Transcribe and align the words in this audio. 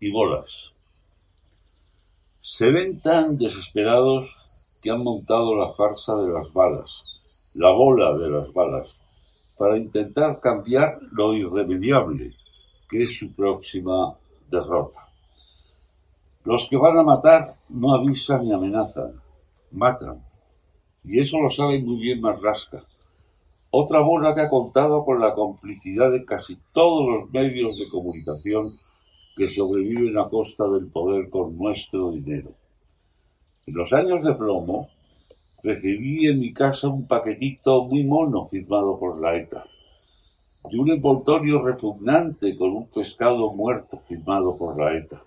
Y 0.00 0.10
bolas. 0.10 0.74
Se 2.40 2.70
ven 2.70 3.00
tan 3.00 3.36
desesperados 3.36 4.36
que 4.82 4.90
han 4.90 5.04
montado 5.04 5.56
la 5.56 5.68
farsa 5.68 6.16
de 6.16 6.32
las 6.32 6.52
balas, 6.52 7.52
la 7.54 7.70
bola 7.70 8.14
de 8.14 8.30
las 8.30 8.52
balas, 8.52 8.98
para 9.58 9.76
intentar 9.76 10.40
cambiar 10.40 10.98
lo 11.12 11.34
irremediable, 11.34 12.34
que 12.88 13.04
es 13.04 13.18
su 13.18 13.32
próxima 13.32 14.16
derrota. 14.48 15.06
Los 16.44 16.66
que 16.68 16.76
van 16.76 16.96
a 16.96 17.02
matar 17.02 17.56
no 17.68 17.94
avisan 17.94 18.44
ni 18.44 18.52
amenazan, 18.52 19.20
matan. 19.70 20.24
Y 21.04 21.20
eso 21.20 21.38
lo 21.38 21.50
sabe 21.50 21.80
muy 21.80 22.00
bien 22.00 22.20
Marrasca. 22.20 22.82
Otra 23.72 24.00
bola 24.00 24.34
que 24.34 24.40
ha 24.40 24.50
contado 24.50 25.04
con 25.04 25.20
la 25.20 25.32
complicidad 25.32 26.10
de 26.10 26.24
casi 26.24 26.56
todos 26.74 27.06
los 27.08 27.30
medios 27.30 27.78
de 27.78 27.86
comunicación 27.88 28.72
que 29.36 29.48
sobreviven 29.48 30.18
a 30.18 30.28
costa 30.28 30.66
del 30.68 30.86
poder 30.88 31.30
con 31.30 31.56
nuestro 31.56 32.10
dinero. 32.10 32.50
En 33.66 33.74
los 33.74 33.92
años 33.92 34.24
de 34.24 34.34
plomo, 34.34 34.88
recibí 35.62 36.26
en 36.26 36.40
mi 36.40 36.52
casa 36.52 36.88
un 36.88 37.06
paquetito 37.06 37.84
muy 37.84 38.02
mono 38.02 38.46
firmado 38.46 38.98
por 38.98 39.20
la 39.20 39.36
ETA 39.36 39.62
y 40.68 40.76
un 40.76 40.90
envoltorio 40.90 41.62
repugnante 41.62 42.56
con 42.56 42.70
un 42.70 42.86
pescado 42.88 43.52
muerto 43.52 44.02
firmado 44.08 44.56
por 44.56 44.76
la 44.76 44.96
ETA. 44.96 45.22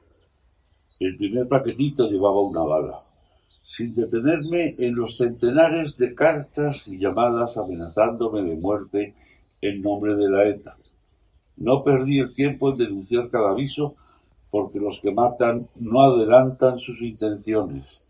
El 0.99 1.15
primer 1.15 1.47
paquetito 1.47 2.09
llevaba 2.09 2.41
una 2.41 2.61
bala, 2.61 2.99
sin 3.75 3.95
detenerme 3.95 4.71
en 4.77 4.95
los 4.95 5.17
centenares 5.17 5.97
de 5.97 6.13
cartas 6.13 6.87
y 6.87 6.99
llamadas 6.99 7.57
amenazándome 7.57 8.43
de 8.43 8.55
muerte 8.55 9.15
en 9.61 9.81
nombre 9.81 10.15
de 10.15 10.29
la 10.29 10.47
ETA. 10.47 10.77
No 11.57 11.83
perdí 11.83 12.19
el 12.19 12.35
tiempo 12.35 12.69
en 12.69 12.77
denunciar 12.77 13.31
cada 13.31 13.49
aviso 13.49 13.95
porque 14.51 14.79
los 14.79 14.99
que 15.01 15.11
matan 15.11 15.65
no 15.79 16.01
adelantan 16.01 16.77
sus 16.77 17.01
intenciones. 17.01 18.01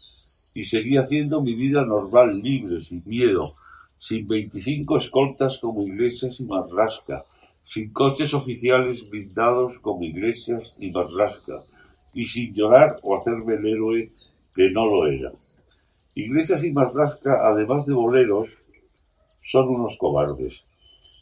Y 0.54 0.66
seguí 0.66 0.98
haciendo 0.98 1.42
mi 1.42 1.56
vida 1.56 1.86
normal, 1.86 2.42
libre, 2.42 2.82
sin 2.82 3.02
miedo, 3.06 3.56
sin 3.96 4.28
veinticinco 4.28 4.98
escoltas 4.98 5.60
como 5.60 5.88
iglesias 5.88 6.42
y 6.42 6.44
marrasca, 6.44 7.24
sin 7.64 7.94
coches 7.94 8.34
oficiales 8.34 9.10
blindados 9.10 9.80
como 9.80 10.04
iglesias 10.04 10.76
y 10.78 10.92
marrasca, 10.92 11.62
y 12.14 12.26
sin 12.26 12.54
llorar 12.54 12.90
o 13.02 13.16
hacerme 13.16 13.54
el 13.54 13.66
héroe 13.66 14.12
que 14.58 14.70
no 14.70 14.86
lo 14.86 15.08
era. 15.08 15.32
Iglesias 16.16 16.64
y 16.64 16.72
marrasca, 16.72 17.40
además 17.42 17.86
de 17.86 17.94
boleros, 17.94 18.62
son 19.42 19.70
unos 19.70 19.98
cobardes 19.98 20.62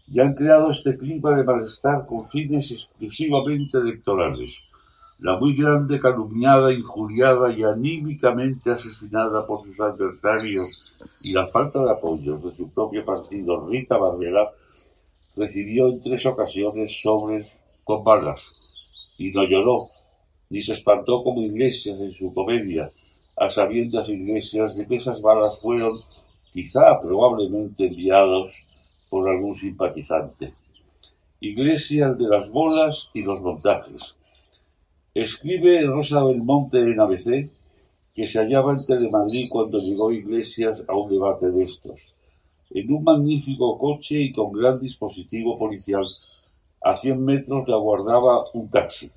y 0.07 0.19
han 0.19 0.35
creado 0.35 0.71
este 0.71 0.97
clima 0.97 1.31
de 1.31 1.45
malestar 1.45 2.05
con 2.05 2.27
fines 2.27 2.69
exclusivamente 2.71 3.77
electorales. 3.77 4.57
La 5.19 5.39
muy 5.39 5.55
grande 5.55 5.99
calumniada, 5.99 6.73
injuriada 6.73 7.53
y 7.53 7.63
anímicamente 7.63 8.71
asesinada 8.71 9.47
por 9.47 9.63
sus 9.63 9.79
adversarios 9.79 10.83
y 11.21 11.31
la 11.31 11.47
falta 11.47 11.81
de 11.83 11.91
apoyos 11.91 12.43
de 12.43 12.51
su 12.51 12.73
propio 12.73 13.05
partido, 13.05 13.69
Rita 13.69 13.97
Barbera, 13.97 14.49
recibió 15.37 15.87
en 15.87 16.01
tres 16.01 16.25
ocasiones 16.25 17.01
sobres 17.01 17.57
con 17.85 18.03
balas 18.03 18.41
y 19.17 19.31
no 19.31 19.43
lloró, 19.43 19.87
ni 20.49 20.59
se 20.59 20.73
espantó 20.73 21.23
como 21.23 21.41
Iglesias 21.41 22.01
en 22.01 22.11
su 22.11 22.33
comedia, 22.33 22.91
a 23.41 23.49
sabiendas 23.49 24.07
Iglesias 24.07 24.75
de 24.75 24.85
que 24.85 24.97
esas 24.97 25.19
balas 25.19 25.59
fueron, 25.59 25.99
quizá 26.53 27.01
probablemente 27.01 27.87
enviados 27.87 28.53
por 29.09 29.27
algún 29.27 29.55
simpatizante. 29.55 30.53
Iglesias 31.39 32.19
de 32.19 32.27
las 32.27 32.51
bolas 32.51 33.09
y 33.15 33.23
los 33.23 33.41
montajes 33.41 34.19
Escribe 35.15 35.81
Rosa 35.87 36.23
Belmonte 36.23 36.77
en 36.77 36.99
ABC 36.99 37.49
que 38.13 38.27
se 38.27 38.39
hallaba 38.39 38.73
en 38.73 38.85
Telemadrid 38.85 39.49
cuando 39.49 39.79
llegó 39.79 40.11
Iglesias 40.11 40.83
a 40.87 40.95
un 40.95 41.09
debate 41.09 41.51
de 41.51 41.63
estos. 41.63 41.99
En 42.69 42.93
un 42.93 43.03
magnífico 43.03 43.79
coche 43.79 44.21
y 44.21 44.31
con 44.31 44.51
gran 44.53 44.79
dispositivo 44.79 45.57
policial, 45.57 46.05
a 46.81 46.95
cien 46.95 47.25
metros 47.25 47.67
le 47.67 47.73
aguardaba 47.73 48.45
un 48.53 48.69
taxi. 48.69 49.09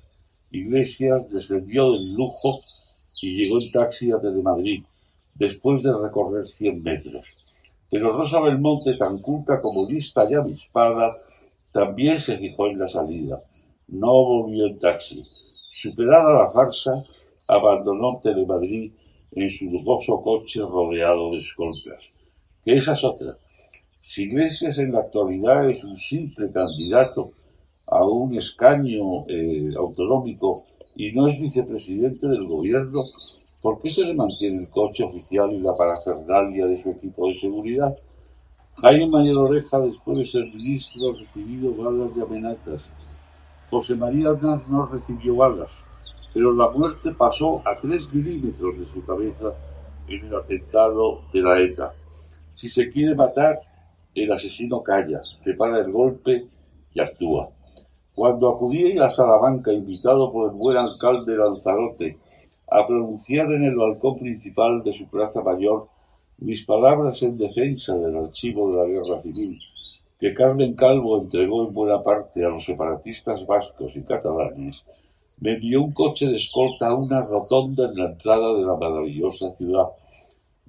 Iglesias 0.51 1.29
descendió 1.29 1.91
del 1.91 2.13
lujo 2.13 2.61
y 3.21 3.35
llegó 3.35 3.59
en 3.59 3.71
taxi 3.71 4.11
a 4.11 4.19
Telemadrid, 4.19 4.83
después 5.33 5.83
de 5.83 5.91
recorrer 5.93 6.47
cien 6.47 6.81
metros. 6.83 7.25
Pero 7.89 8.17
Rosa 8.17 8.39
Belmonte, 8.41 8.95
tan 8.97 9.19
culta 9.19 9.61
como 9.61 9.87
lista 9.87 10.25
y 10.29 10.33
avispada, 10.33 11.17
también 11.71 12.19
se 12.19 12.37
fijó 12.37 12.67
en 12.67 12.79
la 12.79 12.87
salida. 12.87 13.37
No 13.87 14.11
volvió 14.11 14.65
en 14.67 14.79
taxi 14.79 15.23
Superada 15.77 16.31
la 16.33 16.51
farsa, 16.51 17.03
abandonó 17.49 18.21
Telemadrid 18.23 18.89
en 19.33 19.49
su 19.49 19.65
lujoso 19.65 20.21
coche 20.21 20.61
rodeado 20.61 21.31
de 21.31 21.39
escoltas. 21.39 22.21
Que 22.63 22.77
esa 22.77 22.93
es 22.93 23.03
otra. 23.03 23.33
Si 24.01 24.23
Iglesias 24.23 24.77
en 24.79 24.93
la 24.93 24.99
actualidad 24.99 25.69
es 25.69 25.83
un 25.83 25.97
simple 25.97 26.49
candidato 26.53 27.33
a 27.87 28.05
un 28.05 28.37
escaño 28.37 29.27
eh, 29.27 29.73
autonómico 29.77 30.65
y 30.95 31.11
no 31.11 31.27
es 31.27 31.39
vicepresidente 31.39 32.27
del 32.27 32.45
gobierno, 32.45 33.03
¿por 33.61 33.81
qué 33.81 33.89
se 33.89 34.03
le 34.03 34.15
mantiene 34.15 34.63
el 34.63 34.69
coche 34.69 35.03
oficial 35.03 35.51
y 35.51 35.59
la 35.59 35.75
parafernalia 35.75 36.67
de 36.67 36.81
su 36.81 36.91
equipo 36.91 37.27
de 37.27 37.39
seguridad? 37.39 37.93
Jaime 38.77 39.07
María 39.07 39.37
Oreja, 39.39 39.79
después 39.79 40.17
de 40.17 40.25
ser 40.25 40.43
ministro, 40.53 41.11
ha 41.11 41.19
recibido 41.19 41.75
balas 41.75 42.15
de 42.15 42.23
amenazas. 42.23 42.81
José 43.69 43.95
María 43.95 44.29
Aznar 44.29 44.59
no 44.69 44.85
recibió 44.85 45.35
balas, 45.35 45.71
pero 46.33 46.53
la 46.53 46.69
muerte 46.69 47.11
pasó 47.11 47.59
a 47.59 47.79
tres 47.81 48.13
milímetros 48.13 48.79
de 48.79 48.85
su 48.85 49.01
cabeza 49.05 49.53
en 50.07 50.25
el 50.25 50.35
atentado 50.35 51.21
de 51.33 51.41
la 51.41 51.59
ETA. 51.61 51.91
Si 52.55 52.69
se 52.69 52.89
quiere 52.89 53.15
matar, 53.15 53.59
el 54.13 54.31
asesino 54.31 54.81
calla, 54.81 55.21
prepara 55.43 55.79
el 55.79 55.91
golpe 55.91 56.45
y 56.93 56.99
actúa. 56.99 57.54
Cuando 58.15 58.49
acudí 58.49 58.97
a 58.97 59.09
Salamanca, 59.09 59.73
invitado 59.73 60.31
por 60.31 60.49
el 60.49 60.57
buen 60.57 60.77
alcalde 60.77 61.35
Lanzarote, 61.35 62.15
a 62.69 62.87
pronunciar 62.87 63.51
en 63.51 63.65
el 63.65 63.75
balcón 63.75 64.17
principal 64.19 64.81
de 64.83 64.93
su 64.93 65.07
plaza 65.07 65.41
mayor 65.41 65.89
mis 66.39 66.65
palabras 66.65 67.21
en 67.23 67.37
defensa 67.37 67.93
del 67.93 68.17
archivo 68.25 68.71
de 68.71 68.77
la 68.77 68.87
guerra 68.87 69.21
civil, 69.21 69.59
que 70.19 70.33
Carmen 70.33 70.75
Calvo 70.75 71.21
entregó 71.21 71.67
en 71.67 71.73
buena 71.73 72.01
parte 72.03 72.43
a 72.43 72.49
los 72.49 72.65
separatistas 72.65 73.45
vascos 73.47 73.95
y 73.95 74.03
catalanes, 74.05 74.83
me 75.39 75.55
envió 75.55 75.83
un 75.83 75.91
coche 75.91 76.27
de 76.27 76.37
escolta 76.37 76.87
a 76.87 76.95
una 76.95 77.21
rotonda 77.29 77.85
en 77.85 77.95
la 77.97 78.11
entrada 78.11 78.53
de 78.53 78.61
la 78.61 78.77
maravillosa 78.79 79.53
ciudad. 79.55 79.87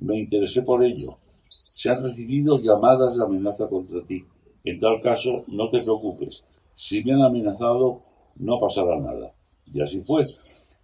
Me 0.02 0.18
interesé 0.18 0.62
por 0.62 0.82
ello. 0.82 1.16
Se 1.44 1.90
han 1.90 2.02
recibido 2.02 2.58
llamadas 2.58 3.16
de 3.16 3.24
amenaza 3.24 3.66
contra 3.68 4.04
ti. 4.04 4.24
En 4.64 4.80
tal 4.80 5.00
caso, 5.00 5.30
no 5.56 5.70
te 5.70 5.80
preocupes. 5.82 6.42
Si 6.76 7.02
me 7.02 7.14
han 7.14 7.22
amenazado, 7.22 8.02
no 8.36 8.60
pasará 8.60 9.00
nada. 9.00 9.30
Y 9.72 9.80
así 9.80 10.02
fue. 10.02 10.26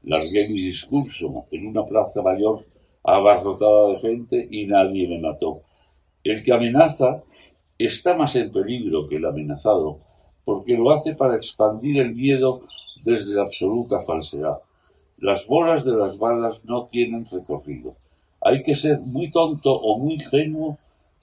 Largué 0.05 0.49
mi 0.49 0.63
discurso 0.63 1.45
en 1.53 1.67
una 1.69 1.85
plaza 1.85 2.23
mayor 2.23 2.65
abarrotada 3.05 3.89
de 3.89 3.99
gente 3.99 4.49
y 4.51 4.67
nadie 4.67 5.07
me 5.07 5.21
mató. 5.21 5.61
El 6.25 6.43
que 6.43 6.53
amenaza 6.53 7.23
está 7.79 8.17
más 8.17 8.35
en 8.37 8.51
peligro 8.51 9.07
que 9.09 9.17
el 9.17 9.27
amenazado, 9.27 9.99
porque 10.45 10.77
lo 10.79 10.91
hace 10.91 11.15
para 11.15 11.37
expandir 11.37 12.01
el 12.01 12.15
miedo 12.15 12.63
desde 13.05 13.35
la 13.35 13.43
absoluta 13.43 14.01
falsedad. 14.03 14.57
Las 15.19 15.47
bolas 15.47 15.85
de 15.85 15.93
las 15.93 16.19
balas 16.19 16.65
no 16.65 16.87
tienen 16.87 17.25
recorrido. 17.31 17.97
Hay 18.41 18.63
que 18.63 18.75
ser 18.75 19.01
muy 19.01 19.31
tonto 19.31 19.73
o 19.73 19.99
muy 19.99 20.15
ingenuo 20.15 20.79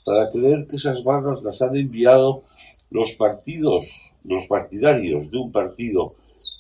para 0.06 0.30
creer 0.32 0.68
que 0.68 0.76
esas 0.76 1.04
balas 1.04 1.42
las 1.42 1.62
han 1.62 1.76
enviado 1.76 2.44
los 2.92 3.14
partidos 3.14 4.09
los 4.24 4.46
partidarios 4.46 5.30
de 5.32 5.38
un 5.38 5.52
partido 5.52 6.14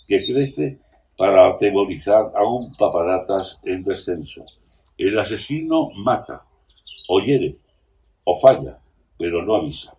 que 0.07 0.25
crece 0.25 0.79
para 1.17 1.49
atemorizar 1.49 2.31
a 2.35 2.45
un 2.45 2.75
paparatas 2.75 3.59
en 3.63 3.83
descenso. 3.83 4.45
El 4.97 5.19
asesino 5.19 5.89
mata, 5.95 6.41
o 7.07 7.19
hiere, 7.19 7.55
o 8.23 8.35
falla, 8.35 8.79
pero 9.17 9.43
no 9.43 9.55
avisa. 9.55 9.93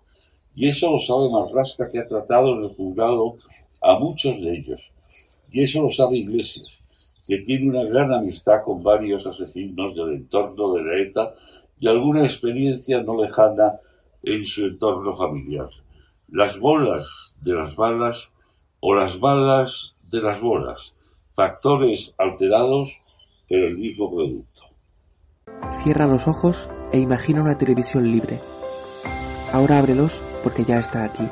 Y 0.55 0.69
eso 0.69 0.91
lo 0.91 0.99
sabe 0.99 1.31
Marrasca 1.31 1.91
que 1.91 1.99
ha 1.99 2.07
tratado 2.07 2.55
en 2.55 2.65
el 2.65 2.71
juzgado 2.71 3.37
a 3.81 3.99
muchos 3.99 4.41
de 4.41 4.53
ellos. 4.53 4.93
Y 5.53 5.63
eso 5.63 5.83
lo 5.83 5.91
sabe 5.91 6.19
Iglesias, 6.19 6.91
que 7.27 7.39
tiene 7.39 7.69
una 7.69 7.85
gran 7.85 8.13
amistad 8.13 8.63
con 8.65 8.83
varios 8.83 9.27
asesinos 9.27 9.95
del 9.95 10.15
entorno 10.15 10.75
de 10.75 10.83
la 10.83 11.03
ETA 11.03 11.35
y 11.79 11.89
alguna 11.89 12.25
experiencia 12.25 13.03
no 13.03 13.23
lejana 13.23 13.79
en 14.23 14.45
su 14.45 14.67
entorno 14.67 15.17
familiar. 15.17 15.71
Las 16.33 16.59
bolas 16.59 17.37
de 17.41 17.55
las 17.55 17.75
balas 17.75 18.31
o 18.81 18.95
las 18.95 19.19
balas 19.19 19.95
de 20.11 20.23
las 20.23 20.41
bolas, 20.41 20.95
factores 21.35 22.15
alterados, 22.19 23.01
pero 23.49 23.67
el 23.67 23.79
mismo 23.79 24.11
producto. 24.11 24.63
Cierra 25.83 26.07
los 26.07 26.29
ojos 26.29 26.71
e 26.93 26.99
imagina 26.99 27.43
una 27.43 27.59
televisión 27.59 28.11
libre. 28.11 28.41
Ahora 29.53 29.79
ábrelos 29.79 30.21
porque 30.43 30.65
ya 30.65 30.79
está 30.79 31.05
aquí. 31.05 31.29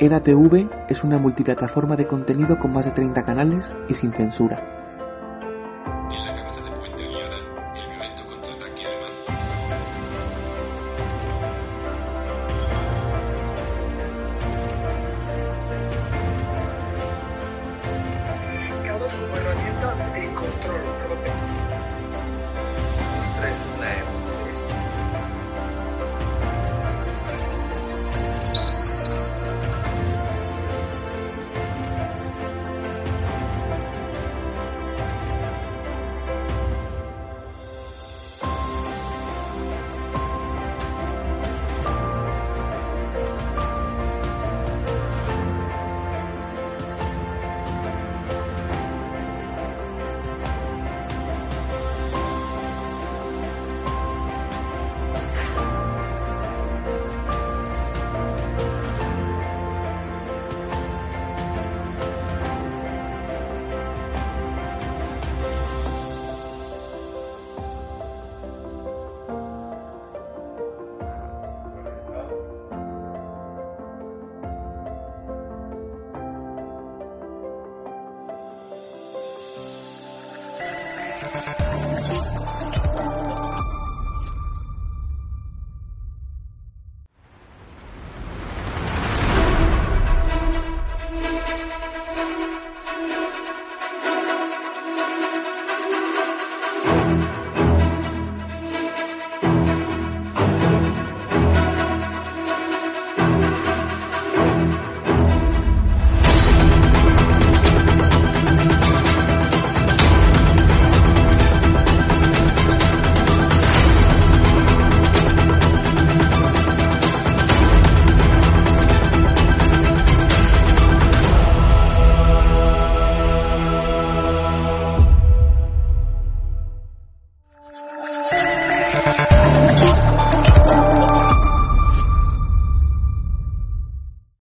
EDATV 0.00 0.68
es 0.88 1.04
una 1.04 1.18
multiplataforma 1.18 1.94
de 1.96 2.08
contenido 2.08 2.58
con 2.58 2.72
más 2.72 2.84
de 2.84 2.90
30 2.90 3.24
canales 3.24 3.74
y 3.88 3.94
sin 3.94 4.12
censura 4.12 4.81